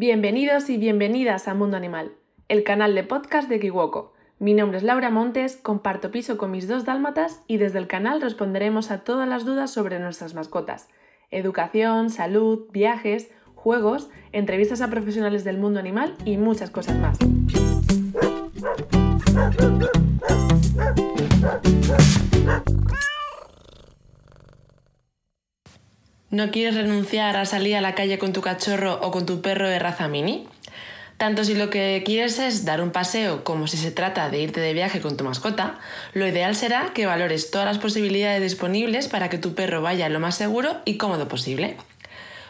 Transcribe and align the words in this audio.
Bienvenidos 0.00 0.70
y 0.70 0.78
bienvenidas 0.78 1.46
a 1.46 1.52
Mundo 1.52 1.76
Animal, 1.76 2.12
el 2.48 2.64
canal 2.64 2.94
de 2.94 3.04
podcast 3.04 3.50
de 3.50 3.60
Kiwoko. 3.60 4.14
Mi 4.38 4.54
nombre 4.54 4.78
es 4.78 4.82
Laura 4.82 5.10
Montes, 5.10 5.58
comparto 5.58 6.10
piso 6.10 6.38
con 6.38 6.50
mis 6.50 6.66
dos 6.66 6.86
dálmatas 6.86 7.42
y 7.46 7.58
desde 7.58 7.80
el 7.80 7.86
canal 7.86 8.22
responderemos 8.22 8.90
a 8.90 9.04
todas 9.04 9.28
las 9.28 9.44
dudas 9.44 9.70
sobre 9.70 9.98
nuestras 9.98 10.32
mascotas. 10.32 10.88
Educación, 11.30 12.08
salud, 12.08 12.60
viajes, 12.72 13.30
juegos, 13.54 14.08
entrevistas 14.32 14.80
a 14.80 14.88
profesionales 14.88 15.44
del 15.44 15.58
mundo 15.58 15.80
animal 15.80 16.16
y 16.24 16.38
muchas 16.38 16.70
cosas 16.70 16.96
más. 16.96 17.18
¿No 26.30 26.52
quieres 26.52 26.76
renunciar 26.76 27.36
a 27.36 27.44
salir 27.44 27.74
a 27.74 27.80
la 27.80 27.96
calle 27.96 28.20
con 28.20 28.32
tu 28.32 28.40
cachorro 28.40 29.00
o 29.02 29.10
con 29.10 29.26
tu 29.26 29.42
perro 29.42 29.68
de 29.68 29.80
raza 29.80 30.06
mini? 30.06 30.46
Tanto 31.16 31.42
si 31.42 31.56
lo 31.56 31.70
que 31.70 32.04
quieres 32.06 32.38
es 32.38 32.64
dar 32.64 32.80
un 32.80 32.92
paseo 32.92 33.42
como 33.42 33.66
si 33.66 33.76
se 33.76 33.90
trata 33.90 34.30
de 34.30 34.40
irte 34.40 34.60
de 34.60 34.72
viaje 34.72 35.00
con 35.00 35.16
tu 35.16 35.24
mascota, 35.24 35.80
lo 36.12 36.28
ideal 36.28 36.54
será 36.54 36.92
que 36.94 37.04
valores 37.04 37.50
todas 37.50 37.66
las 37.66 37.78
posibilidades 37.78 38.40
disponibles 38.40 39.08
para 39.08 39.28
que 39.28 39.38
tu 39.38 39.56
perro 39.56 39.82
vaya 39.82 40.08
lo 40.08 40.20
más 40.20 40.36
seguro 40.36 40.76
y 40.84 40.98
cómodo 40.98 41.26
posible. 41.26 41.76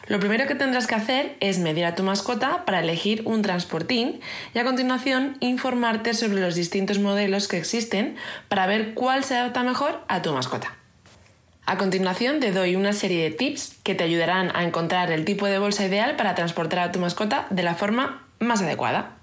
Lo 0.08 0.20
primero 0.20 0.46
que 0.46 0.54
tendrás 0.54 0.86
que 0.86 0.96
hacer 0.96 1.36
es 1.40 1.58
medir 1.58 1.86
a 1.86 1.94
tu 1.94 2.02
mascota 2.02 2.66
para 2.66 2.80
elegir 2.80 3.22
un 3.24 3.40
transportín 3.40 4.20
y 4.54 4.58
a 4.58 4.64
continuación 4.64 5.38
informarte 5.40 6.12
sobre 6.12 6.42
los 6.42 6.54
distintos 6.54 6.98
modelos 6.98 7.48
que 7.48 7.56
existen 7.56 8.16
para 8.48 8.66
ver 8.66 8.92
cuál 8.92 9.24
se 9.24 9.36
adapta 9.36 9.62
mejor 9.62 10.04
a 10.06 10.20
tu 10.20 10.34
mascota. 10.34 10.79
A 11.70 11.78
continuación 11.78 12.40
te 12.40 12.50
doy 12.50 12.74
una 12.74 12.92
serie 12.92 13.22
de 13.22 13.30
tips 13.30 13.76
que 13.84 13.94
te 13.94 14.02
ayudarán 14.02 14.50
a 14.56 14.64
encontrar 14.64 15.12
el 15.12 15.24
tipo 15.24 15.46
de 15.46 15.60
bolsa 15.60 15.86
ideal 15.86 16.16
para 16.16 16.34
transportar 16.34 16.80
a 16.80 16.90
tu 16.90 16.98
mascota 16.98 17.46
de 17.50 17.62
la 17.62 17.76
forma 17.76 18.26
más 18.40 18.60
adecuada. 18.60 19.18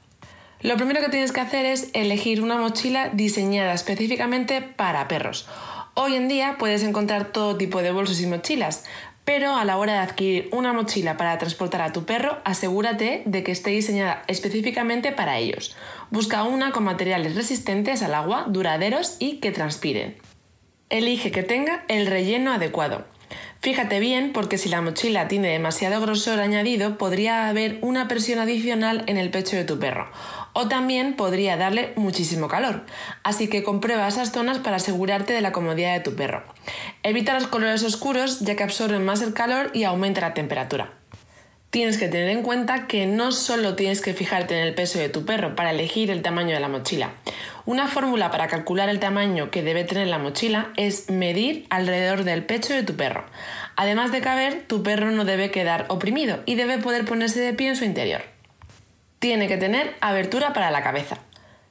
Lo 0.62 0.78
primero 0.78 1.02
que 1.02 1.10
tienes 1.10 1.34
que 1.34 1.42
hacer 1.42 1.66
es 1.66 1.90
elegir 1.92 2.42
una 2.42 2.56
mochila 2.56 3.10
diseñada 3.10 3.74
específicamente 3.74 4.62
para 4.62 5.10
perros. 5.10 5.46
Hoy 5.94 6.16
en 6.16 6.30
día 6.30 6.56
puedes 6.58 6.84
encontrar 6.84 7.34
todo 7.34 7.58
tipo 7.58 7.82
de 7.82 7.92
bolsos 7.92 8.22
y 8.22 8.28
mochilas, 8.28 8.86
pero 9.26 9.58
a 9.58 9.66
la 9.66 9.76
hora 9.76 9.92
de 9.92 10.00
adquirir 10.00 10.48
una 10.54 10.72
mochila 10.72 11.18
para 11.18 11.38
transportar 11.38 11.82
a 11.82 11.92
tu 11.92 12.06
perro, 12.06 12.38
asegúrate 12.46 13.24
de 13.26 13.44
que 13.44 13.52
esté 13.52 13.72
diseñada 13.72 14.24
específicamente 14.28 15.12
para 15.12 15.38
ellos. 15.38 15.76
Busca 16.12 16.44
una 16.44 16.72
con 16.72 16.86
materiales 16.86 17.36
resistentes 17.36 18.04
al 18.04 18.14
agua, 18.14 18.46
duraderos 18.48 19.18
y 19.20 19.40
que 19.40 19.52
transpiren. 19.52 20.16
Elige 20.90 21.32
que 21.32 21.44
tenga 21.44 21.84
el 21.90 22.08
relleno 22.08 22.54
adecuado. 22.54 23.06
Fíjate 23.60 24.00
bien 24.00 24.32
porque 24.32 24.58
si 24.58 24.70
la 24.70 24.80
mochila 24.80 25.28
tiene 25.28 25.50
demasiado 25.50 26.00
grosor 26.00 26.40
añadido 26.40 26.98
podría 26.98 27.50
haber 27.50 27.80
una 27.82 28.08
presión 28.08 28.40
adicional 28.40 29.04
en 29.08 29.18
el 29.18 29.30
pecho 29.30 29.58
de 29.58 29.66
tu 29.66 29.80
perro 29.80 30.10
o 30.54 30.70
también 30.70 31.16
podría 31.18 31.58
darle 31.58 31.92
muchísimo 31.98 32.48
calor. 32.48 32.86
Así 33.24 33.50
que 33.50 33.64
comprueba 33.64 34.08
esas 34.08 34.32
zonas 34.32 34.60
para 34.60 34.78
asegurarte 34.78 35.34
de 35.34 35.42
la 35.42 35.52
comodidad 35.52 35.94
de 35.94 36.00
tu 36.00 36.16
perro. 36.16 36.44
Evita 37.04 37.34
los 37.34 37.48
colores 37.48 37.84
oscuros 37.84 38.40
ya 38.40 38.56
que 38.56 38.64
absorben 38.64 39.04
más 39.04 39.22
el 39.22 39.34
calor 39.34 39.72
y 39.74 39.84
aumenta 39.84 40.22
la 40.22 40.34
temperatura. 40.34 40.94
Tienes 41.70 41.98
que 41.98 42.08
tener 42.08 42.30
en 42.30 42.44
cuenta 42.44 42.88
que 42.88 43.08
no 43.08 43.34
solo 43.34 43.76
tienes 43.76 44.00
que 44.00 44.14
fijarte 44.14 44.58
en 44.58 44.66
el 44.66 44.74
peso 44.74 45.00
de 45.00 45.10
tu 45.10 45.26
perro 45.26 45.54
para 45.54 45.72
elegir 45.72 46.10
el 46.12 46.22
tamaño 46.22 46.54
de 46.54 46.62
la 46.62 46.70
mochila. 46.70 47.12
Una 47.68 47.90
fórmula 47.90 48.32
para 48.32 48.48
calcular 48.48 48.88
el 48.88 49.02
tamaño 49.02 49.52
que 49.52 49.62
debe 49.62 49.84
tener 49.84 50.08
la 50.08 50.20
mochila 50.20 50.70
es 50.78 51.10
medir 51.10 51.68
alrededor 51.70 52.24
del 52.24 52.46
pecho 52.46 52.74
de 52.74 52.84
tu 52.84 52.96
perro. 52.96 53.26
Además 53.76 54.14
de 54.14 54.22
caber, 54.22 54.64
tu 54.68 54.84
perro 54.84 55.12
no 55.12 55.26
debe 55.26 55.52
quedar 55.52 55.84
oprimido 55.90 56.40
y 56.46 56.56
debe 56.56 56.78
poder 56.78 57.04
ponerse 57.04 57.42
de 57.42 57.52
pie 57.52 57.68
en 57.68 57.76
su 57.76 57.84
interior. 57.84 58.22
Tiene 59.20 59.50
que 59.50 59.58
tener 59.58 59.98
abertura 60.00 60.54
para 60.54 60.72
la 60.72 60.82
cabeza. 60.82 61.18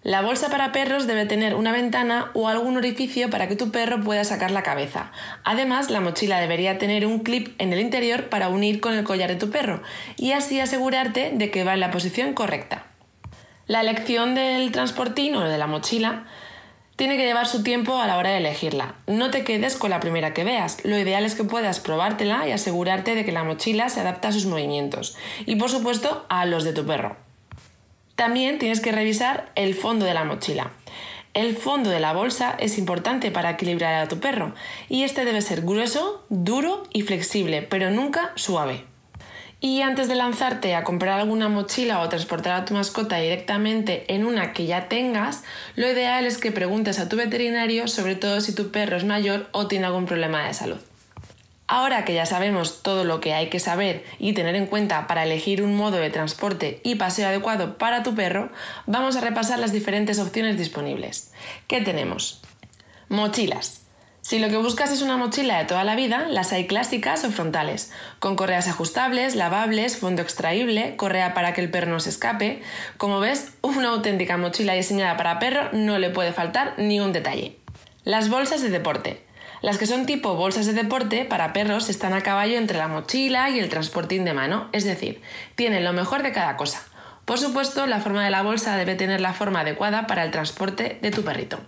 La 0.02 0.20
bolsa 0.20 0.50
para 0.50 0.70
perros 0.70 1.06
debe 1.06 1.24
tener 1.24 1.54
una 1.54 1.72
ventana 1.72 2.30
o 2.34 2.48
algún 2.48 2.76
orificio 2.76 3.30
para 3.30 3.48
que 3.48 3.56
tu 3.56 3.70
perro 3.70 4.02
pueda 4.02 4.24
sacar 4.24 4.50
la 4.50 4.62
cabeza. 4.62 5.12
Además, 5.44 5.88
la 5.88 6.00
mochila 6.00 6.40
debería 6.40 6.76
tener 6.76 7.06
un 7.06 7.20
clip 7.20 7.58
en 7.58 7.72
el 7.72 7.80
interior 7.80 8.28
para 8.28 8.50
unir 8.50 8.80
con 8.80 8.92
el 8.92 9.04
collar 9.04 9.30
de 9.30 9.36
tu 9.36 9.48
perro 9.48 9.82
y 10.18 10.32
así 10.32 10.60
asegurarte 10.60 11.32
de 11.32 11.50
que 11.50 11.64
va 11.64 11.72
en 11.72 11.80
la 11.80 11.90
posición 11.90 12.34
correcta. 12.34 12.84
La 13.68 13.80
elección 13.80 14.36
del 14.36 14.70
transportín 14.70 15.34
o 15.34 15.42
de 15.42 15.58
la 15.58 15.66
mochila 15.66 16.24
tiene 16.94 17.16
que 17.16 17.24
llevar 17.24 17.48
su 17.48 17.64
tiempo 17.64 17.98
a 17.98 18.06
la 18.06 18.16
hora 18.16 18.30
de 18.30 18.36
elegirla. 18.36 18.94
No 19.08 19.32
te 19.32 19.42
quedes 19.42 19.74
con 19.74 19.90
la 19.90 19.98
primera 19.98 20.32
que 20.32 20.44
veas. 20.44 20.84
Lo 20.84 20.96
ideal 20.96 21.24
es 21.24 21.34
que 21.34 21.42
puedas 21.42 21.80
probártela 21.80 22.46
y 22.46 22.52
asegurarte 22.52 23.16
de 23.16 23.24
que 23.24 23.32
la 23.32 23.42
mochila 23.42 23.88
se 23.88 24.00
adapta 24.00 24.28
a 24.28 24.32
sus 24.32 24.46
movimientos 24.46 25.16
y 25.46 25.56
por 25.56 25.68
supuesto 25.68 26.24
a 26.28 26.46
los 26.46 26.62
de 26.62 26.74
tu 26.74 26.86
perro. 26.86 27.16
También 28.14 28.60
tienes 28.60 28.78
que 28.78 28.92
revisar 28.92 29.50
el 29.56 29.74
fondo 29.74 30.06
de 30.06 30.14
la 30.14 30.22
mochila. 30.22 30.70
El 31.34 31.56
fondo 31.56 31.90
de 31.90 31.98
la 31.98 32.12
bolsa 32.12 32.56
es 32.60 32.78
importante 32.78 33.32
para 33.32 33.50
equilibrar 33.50 33.94
a 33.94 34.06
tu 34.06 34.20
perro 34.20 34.54
y 34.88 35.02
este 35.02 35.24
debe 35.24 35.42
ser 35.42 35.62
grueso, 35.62 36.24
duro 36.28 36.84
y 36.92 37.02
flexible, 37.02 37.62
pero 37.62 37.90
nunca 37.90 38.30
suave. 38.36 38.84
Y 39.60 39.80
antes 39.80 40.08
de 40.08 40.14
lanzarte 40.16 40.74
a 40.74 40.84
comprar 40.84 41.18
alguna 41.18 41.48
mochila 41.48 42.00
o 42.00 42.08
transportar 42.08 42.52
a 42.52 42.64
tu 42.66 42.74
mascota 42.74 43.16
directamente 43.16 44.04
en 44.14 44.26
una 44.26 44.52
que 44.52 44.66
ya 44.66 44.88
tengas, 44.88 45.44
lo 45.76 45.90
ideal 45.90 46.26
es 46.26 46.36
que 46.36 46.52
preguntes 46.52 46.98
a 46.98 47.08
tu 47.08 47.16
veterinario 47.16 47.88
sobre 47.88 48.16
todo 48.16 48.40
si 48.40 48.54
tu 48.54 48.70
perro 48.70 48.96
es 48.96 49.04
mayor 49.04 49.48
o 49.52 49.66
tiene 49.66 49.86
algún 49.86 50.04
problema 50.04 50.46
de 50.46 50.52
salud. 50.52 50.78
Ahora 51.68 52.04
que 52.04 52.14
ya 52.14 52.26
sabemos 52.26 52.82
todo 52.82 53.02
lo 53.02 53.20
que 53.20 53.34
hay 53.34 53.48
que 53.48 53.58
saber 53.58 54.04
y 54.20 54.34
tener 54.34 54.54
en 54.54 54.66
cuenta 54.66 55.08
para 55.08 55.24
elegir 55.24 55.62
un 55.62 55.74
modo 55.74 55.96
de 55.96 56.10
transporte 56.10 56.80
y 56.84 56.94
paseo 56.94 57.26
adecuado 57.26 57.76
para 57.76 58.04
tu 58.04 58.14
perro, 58.14 58.50
vamos 58.86 59.16
a 59.16 59.20
repasar 59.20 59.58
las 59.58 59.72
diferentes 59.72 60.20
opciones 60.20 60.58
disponibles. 60.58 61.32
¿Qué 61.66 61.80
tenemos? 61.80 62.42
Mochilas. 63.08 63.85
Si 64.26 64.40
lo 64.40 64.48
que 64.48 64.56
buscas 64.56 64.90
es 64.90 65.02
una 65.02 65.16
mochila 65.16 65.56
de 65.56 65.66
toda 65.66 65.84
la 65.84 65.94
vida, 65.94 66.26
las 66.28 66.50
hay 66.50 66.66
clásicas 66.66 67.22
o 67.22 67.30
frontales, 67.30 67.92
con 68.18 68.34
correas 68.34 68.66
ajustables, 68.66 69.36
lavables, 69.36 69.98
fondo 69.98 70.20
extraíble, 70.20 70.96
correa 70.96 71.32
para 71.32 71.52
que 71.52 71.60
el 71.60 71.70
perro 71.70 71.92
no 71.92 72.00
se 72.00 72.08
escape. 72.08 72.60
Como 72.96 73.20
ves, 73.20 73.52
una 73.62 73.90
auténtica 73.90 74.36
mochila 74.36 74.72
diseñada 74.72 75.16
para 75.16 75.38
perro 75.38 75.68
no 75.70 76.00
le 76.00 76.10
puede 76.10 76.32
faltar 76.32 76.74
ni 76.76 76.98
un 76.98 77.12
detalle. 77.12 77.56
Las 78.02 78.28
bolsas 78.28 78.62
de 78.62 78.70
deporte. 78.70 79.22
Las 79.62 79.78
que 79.78 79.86
son 79.86 80.06
tipo 80.06 80.34
bolsas 80.34 80.66
de 80.66 80.72
deporte 80.72 81.24
para 81.24 81.52
perros 81.52 81.88
están 81.88 82.12
a 82.12 82.22
caballo 82.22 82.58
entre 82.58 82.78
la 82.78 82.88
mochila 82.88 83.48
y 83.50 83.60
el 83.60 83.68
transportín 83.68 84.24
de 84.24 84.32
mano, 84.32 84.68
es 84.72 84.82
decir, 84.82 85.22
tienen 85.54 85.84
lo 85.84 85.92
mejor 85.92 86.24
de 86.24 86.32
cada 86.32 86.56
cosa. 86.56 86.82
Por 87.26 87.40
supuesto, 87.40 87.88
la 87.88 87.98
forma 87.98 88.24
de 88.24 88.30
la 88.30 88.42
bolsa 88.42 88.76
debe 88.76 88.94
tener 88.94 89.20
la 89.20 89.34
forma 89.34 89.60
adecuada 89.60 90.06
para 90.06 90.22
el 90.24 90.30
transporte 90.30 90.98
de 91.02 91.10
tu 91.10 91.24
perrito. 91.24 91.58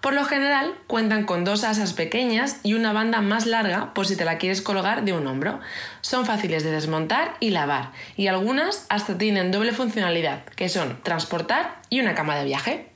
Por 0.00 0.14
lo 0.14 0.24
general, 0.24 0.74
cuentan 0.86 1.26
con 1.26 1.44
dos 1.44 1.62
asas 1.62 1.92
pequeñas 1.92 2.58
y 2.62 2.72
una 2.72 2.94
banda 2.94 3.20
más 3.20 3.44
larga 3.44 3.92
por 3.92 4.06
si 4.06 4.16
te 4.16 4.24
la 4.24 4.38
quieres 4.38 4.62
colgar 4.62 5.04
de 5.04 5.12
un 5.12 5.26
hombro. 5.26 5.60
Son 6.00 6.24
fáciles 6.24 6.64
de 6.64 6.70
desmontar 6.70 7.34
y 7.38 7.50
lavar, 7.50 7.92
y 8.16 8.28
algunas 8.28 8.86
hasta 8.88 9.18
tienen 9.18 9.52
doble 9.52 9.72
funcionalidad, 9.72 10.42
que 10.56 10.70
son 10.70 10.98
transportar 11.02 11.76
y 11.90 12.00
una 12.00 12.14
cama 12.14 12.36
de 12.36 12.44
viaje. 12.46 12.88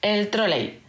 El 0.00 0.30
trolley 0.30 0.79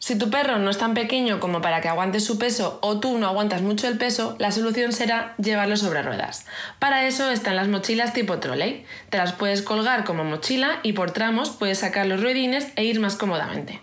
si 0.00 0.16
tu 0.16 0.30
perro 0.30 0.58
no 0.58 0.70
es 0.70 0.78
tan 0.78 0.94
pequeño 0.94 1.40
como 1.40 1.60
para 1.60 1.80
que 1.80 1.88
aguante 1.88 2.20
su 2.20 2.38
peso 2.38 2.78
o 2.82 3.00
tú 3.00 3.18
no 3.18 3.26
aguantas 3.26 3.62
mucho 3.62 3.88
el 3.88 3.98
peso, 3.98 4.36
la 4.38 4.52
solución 4.52 4.92
será 4.92 5.34
llevarlo 5.38 5.76
sobre 5.76 6.02
ruedas. 6.02 6.46
Para 6.78 7.06
eso 7.06 7.30
están 7.30 7.56
las 7.56 7.68
mochilas 7.68 8.12
tipo 8.12 8.38
trolley. 8.38 8.86
Te 9.10 9.18
las 9.18 9.32
puedes 9.32 9.62
colgar 9.62 10.04
como 10.04 10.22
mochila 10.22 10.78
y 10.84 10.92
por 10.92 11.10
tramos 11.10 11.50
puedes 11.50 11.78
sacar 11.78 12.06
los 12.06 12.22
ruedines 12.22 12.68
e 12.76 12.84
ir 12.84 13.00
más 13.00 13.16
cómodamente. 13.16 13.80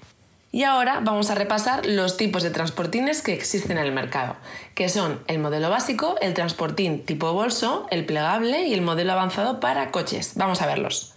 Y 0.54 0.64
ahora 0.64 1.02
vamos 1.02 1.30
a 1.32 1.36
repasar 1.36 1.86
los 1.86 2.16
tipos 2.16 2.42
de 2.42 2.50
transportines 2.50 3.22
que 3.22 3.34
existen 3.34 3.78
en 3.78 3.86
el 3.86 3.92
mercado, 3.92 4.38
que 4.74 4.88
son 4.88 5.20
el 5.28 5.40
modelo 5.40 5.70
básico, 5.70 6.16
el 6.22 6.34
transportín 6.34 7.04
tipo 7.04 7.34
bolso, 7.34 7.88
el 7.92 8.06
plegable 8.06 8.66
y 8.66 8.74
el 8.74 8.82
modelo 8.82 9.12
avanzado 9.12 9.60
para 9.60 9.92
coches. 9.92 10.32
Vamos 10.36 10.62
a 10.62 10.66
verlos. 10.66 11.15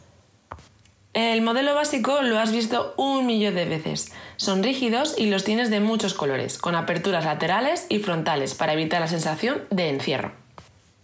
El 1.20 1.42
modelo 1.42 1.74
básico 1.74 2.22
lo 2.22 2.38
has 2.38 2.52
visto 2.52 2.94
un 2.96 3.26
millón 3.26 3.56
de 3.56 3.64
veces. 3.64 4.12
Son 4.36 4.62
rígidos 4.62 5.16
y 5.18 5.26
los 5.26 5.42
tienes 5.42 5.68
de 5.68 5.80
muchos 5.80 6.14
colores, 6.14 6.58
con 6.58 6.76
aperturas 6.76 7.24
laterales 7.24 7.86
y 7.88 7.98
frontales 7.98 8.54
para 8.54 8.74
evitar 8.74 9.00
la 9.00 9.08
sensación 9.08 9.64
de 9.70 9.88
encierro. 9.88 10.30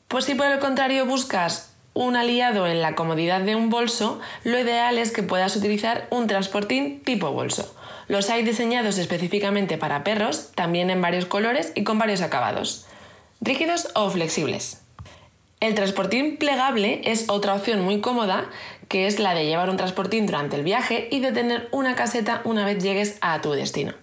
Pues 0.06 0.26
si 0.26 0.36
por 0.36 0.46
el 0.46 0.60
contrario 0.60 1.04
buscas 1.04 1.74
un 1.94 2.14
aliado 2.14 2.68
en 2.68 2.80
la 2.80 2.94
comodidad 2.94 3.40
de 3.40 3.56
un 3.56 3.70
bolso, 3.70 4.20
lo 4.44 4.56
ideal 4.56 4.98
es 4.98 5.10
que 5.10 5.24
puedas 5.24 5.56
utilizar 5.56 6.06
un 6.10 6.28
transportín 6.28 7.02
tipo 7.02 7.32
bolso. 7.32 7.74
Los 8.06 8.30
hay 8.30 8.44
diseñados 8.44 8.98
específicamente 8.98 9.78
para 9.78 10.04
perros, 10.04 10.52
también 10.54 10.90
en 10.90 11.02
varios 11.02 11.26
colores 11.26 11.72
y 11.74 11.82
con 11.82 11.98
varios 11.98 12.20
acabados, 12.20 12.86
rígidos 13.40 13.88
o 13.96 14.08
flexibles. 14.10 14.84
El 15.64 15.74
transportín 15.74 16.36
plegable 16.36 17.00
es 17.04 17.30
otra 17.30 17.54
opción 17.54 17.80
muy 17.80 18.02
cómoda, 18.02 18.50
que 18.88 19.06
es 19.06 19.18
la 19.18 19.34
de 19.34 19.46
llevar 19.46 19.70
un 19.70 19.76
transportín 19.76 20.26
durante 20.26 20.56
el 20.56 20.64
viaje 20.64 21.08
y 21.10 21.20
de 21.20 21.32
tener 21.32 21.68
una 21.72 21.94
caseta 21.94 22.40
una 22.44 22.64
vez 22.64 22.82
llegues 22.82 23.18
a 23.20 23.40
tu 23.40 23.52
destino. 23.52 23.94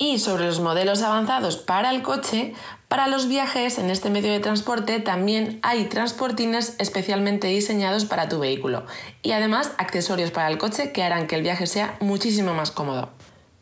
Y 0.00 0.20
sobre 0.20 0.46
los 0.46 0.60
modelos 0.60 1.02
avanzados 1.02 1.56
para 1.56 1.90
el 1.90 2.02
coche, 2.02 2.54
para 2.86 3.08
los 3.08 3.28
viajes 3.28 3.78
en 3.78 3.90
este 3.90 4.10
medio 4.10 4.30
de 4.30 4.38
transporte 4.38 5.00
también 5.00 5.58
hay 5.62 5.86
transportines 5.86 6.76
especialmente 6.78 7.48
diseñados 7.48 8.04
para 8.04 8.28
tu 8.28 8.38
vehículo 8.38 8.86
y 9.22 9.32
además 9.32 9.72
accesorios 9.76 10.30
para 10.30 10.48
el 10.48 10.58
coche 10.58 10.92
que 10.92 11.02
harán 11.02 11.26
que 11.26 11.34
el 11.34 11.42
viaje 11.42 11.66
sea 11.66 11.96
muchísimo 12.00 12.54
más 12.54 12.70
cómodo. 12.70 13.10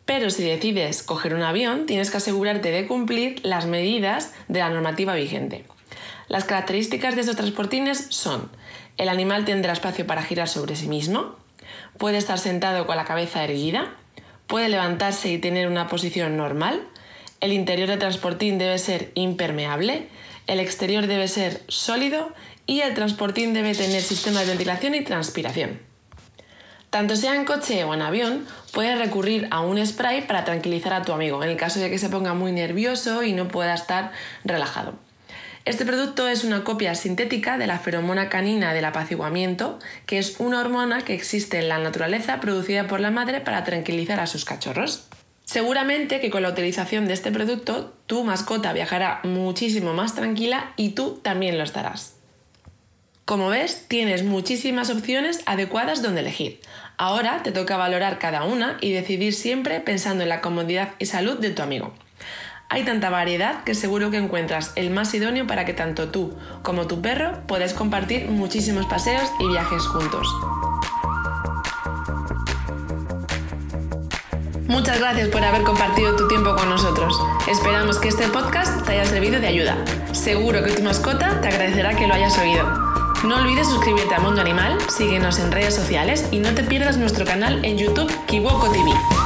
Pero 0.05 0.31
si 0.31 0.45
decides 0.45 1.03
coger 1.03 1.35
un 1.35 1.43
avión, 1.43 1.87
tienes 1.87 2.11
que 2.11 2.19
asegurarte 2.19 2.71
de 2.71 2.87
cumplir 2.87 3.41
las 3.45 3.67
medidas 3.67 4.33
de 4.47 4.61
la 4.61 4.69
normativa 4.69 5.15
vigente. 5.15 5.65
Las 6.29 6.45
características 6.45 7.15
de 7.15 7.23
estos 7.23 7.37
transportines 7.37 8.07
son 8.11 8.51
el 8.97 9.09
animal 9.09 9.45
tendrá 9.45 9.73
espacio 9.73 10.07
para 10.07 10.23
girar 10.23 10.49
sobre 10.49 10.77
sí 10.77 10.89
mismo, 10.89 11.37
puede 11.99 12.19
estar 12.19 12.39
sentado 12.39 12.87
con 12.87 12.97
la 12.97 13.05
cabeza 13.05 13.45
erguida, 13.45 13.95
Puede 14.47 14.69
levantarse 14.69 15.31
y 15.33 15.39
tener 15.39 15.67
una 15.67 15.89
posición 15.89 16.37
normal. 16.37 16.83
El 17.41 17.53
interior 17.53 17.89
del 17.89 17.99
transportín 17.99 18.59
debe 18.59 18.79
ser 18.79 19.11
impermeable. 19.15 20.09
El 20.47 20.61
exterior 20.61 21.07
debe 21.07 21.27
ser 21.27 21.63
sólido 21.67 22.33
y 22.67 22.81
el 22.81 22.95
transportín 22.95 23.55
debe 23.55 23.75
tener 23.75 24.03
sistema 24.03 24.41
de 24.41 24.47
ventilación 24.47 24.95
y 24.95 25.03
transpiración. 25.03 25.81
Tanto 26.91 27.17
sea 27.17 27.35
en 27.35 27.45
coche 27.45 27.83
o 27.83 27.93
en 27.95 28.03
avión, 28.03 28.47
puedes 28.73 28.97
recurrir 28.99 29.49
a 29.51 29.61
un 29.61 29.85
spray 29.85 30.27
para 30.27 30.45
tranquilizar 30.45 30.93
a 30.93 31.03
tu 31.03 31.13
amigo 31.13 31.43
en 31.43 31.51
el 31.51 31.57
caso 31.57 31.81
de 31.81 31.91
que 31.91 31.99
se 31.99 32.09
ponga 32.09 32.33
muy 32.33 32.53
nervioso 32.53 33.25
y 33.25 33.33
no 33.33 33.49
pueda 33.49 33.75
estar 33.75 34.13
relajado. 34.45 34.95
Este 35.67 35.85
producto 35.85 36.29
es 36.29 36.45
una 36.45 36.63
copia 36.63 36.95
sintética 36.95 37.59
de 37.59 37.67
la 37.67 37.81
feromona 37.81 38.29
canina 38.29 38.73
del 38.73 38.85
apaciguamiento, 38.85 39.81
que 40.07 40.19
es 40.19 40.39
una 40.39 40.61
hormona 40.61 41.03
que 41.03 41.13
existe 41.13 41.59
en 41.59 41.69
la 41.69 41.79
naturaleza 41.79 42.39
producida 42.39 42.87
por 42.87 43.01
la 43.01 43.11
madre 43.11 43.41
para 43.41 43.65
tranquilizar 43.65 44.21
a 44.21 44.29
sus 44.29 44.45
cachorros. 44.45 45.09
Seguramente 45.45 46.21
que 46.21 46.31
con 46.31 46.45
la 46.45 46.51
utilización 46.51 47.09
de 47.09 47.15
este 47.15 47.33
producto 47.33 47.93
tu 48.07 48.23
mascota 48.23 48.73
viajará 48.73 49.19
muchísimo 49.25 49.93
más 49.93 50.15
tranquila 50.15 50.73
y 50.77 50.91
tú 50.91 51.19
también 51.25 51.59
lo 51.59 51.65
estarás. 51.65 52.15
Como 53.25 53.49
ves, 53.49 53.87
tienes 53.89 54.23
muchísimas 54.23 54.89
opciones 54.89 55.41
adecuadas 55.47 56.01
donde 56.01 56.21
elegir. 56.21 56.61
Ahora 56.97 57.43
te 57.43 57.51
toca 57.51 57.77
valorar 57.77 58.21
cada 58.21 58.45
una 58.45 58.79
y 58.81 58.93
decidir 58.93 59.35
siempre 59.35 59.81
pensando 59.81 60.23
en 60.23 60.29
la 60.29 60.41
comodidad 60.41 60.95
y 61.01 61.07
salud 61.07 61.41
de 61.41 61.51
tu 61.51 61.63
amigo. 61.63 61.93
Hay 62.69 62.85
tanta 62.85 63.11
variedad 63.11 63.63
que 63.63 63.75
seguro 63.75 64.11
que 64.11 64.17
encuentras 64.17 64.73
el 64.75 64.91
más 64.91 65.15
idóneo 65.15 65.47
para 65.47 65.65
que 65.65 65.73
tanto 65.73 66.09
tú 66.09 66.35
como 66.63 66.89
tu 66.89 67.01
perro 67.01 67.47
podáis 67.47 67.75
compartir 67.75 68.29
muchísimos 68.29 68.87
paseos 68.87 69.31
y 69.39 69.47
viajes 69.47 69.83
juntos. 69.87 70.29
Muchas 74.67 74.99
gracias 74.99 75.29
por 75.29 75.45
haber 75.45 75.63
compartido 75.63 76.17
tu 76.17 76.27
tiempo 76.27 76.57
con 76.57 76.69
nosotros. 76.69 77.17
Esperamos 77.49 77.99
que 77.99 78.09
este 78.09 78.27
podcast 78.29 78.85
te 78.85 78.93
haya 78.93 79.05
servido 79.05 79.39
de 79.41 79.47
ayuda. 79.47 79.77
Seguro 80.13 80.65
que 80.65 80.73
tu 80.73 80.83
mascota 80.83 81.41
te 81.41 81.49
agradecerá 81.49 81.95
que 81.95 82.09
lo 82.09 82.15
hayas 82.15 82.37
oído. 82.37 82.65
No 83.25 83.37
olvides 83.37 83.69
suscribirte 83.69 84.17
a 84.17 84.19
Mundo 84.19 84.41
Animal, 84.41 84.77
síguenos 84.91 85.39
en 85.39 85.53
redes 85.53 85.75
sociales 85.75 86.29
y 86.33 86.41
no 86.41 86.53
te 86.53 86.65
pierdas 86.65 86.97
nuestro 86.97 87.25
canal 87.25 87.65
en 87.65 87.79
YouTube 87.79 88.13
Kiwoko 88.27 88.69
TV. 88.71 89.26